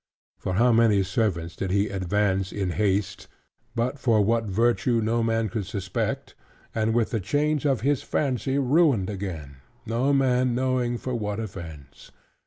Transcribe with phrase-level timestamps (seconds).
[0.39, 3.27] For how many servants did he advance in haste
[3.75, 6.33] (but for what virtue no man could suspect)
[6.73, 12.09] and with the change of his fancy ruined again; no man knowing for what offence?